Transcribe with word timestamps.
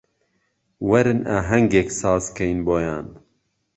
وەرن 0.89 1.19
ئاهەنگێک 1.33 1.89
سازکەین 1.99 2.59
بۆیان 2.67 3.07